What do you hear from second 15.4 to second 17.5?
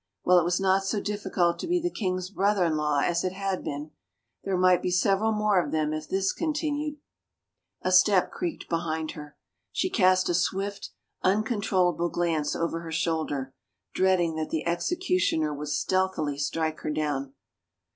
would stealthily strike her down.